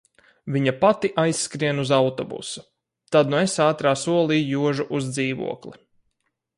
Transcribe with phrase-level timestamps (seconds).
[0.53, 2.63] Viņa pati aizskrien uz autobusu.
[3.17, 5.81] Tad nu es ātrā solī jožu uz dzīvokli.